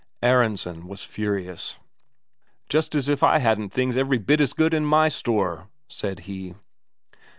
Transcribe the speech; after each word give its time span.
Aronsen 0.23 0.87
was 0.87 1.03
furious. 1.03 1.77
"Just 2.69 2.95
as 2.95 3.07
if 3.07 3.21
I 3.21 3.37
hadn't 3.37 3.69
things 3.69 3.95
every 3.95 4.17
bit 4.17 4.41
as 4.41 4.53
good 4.53 4.73
in 4.73 4.83
my 4.83 5.09
store," 5.09 5.67
said 5.89 6.21
he. 6.21 6.55